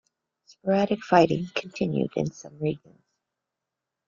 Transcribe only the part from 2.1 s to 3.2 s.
in some regions.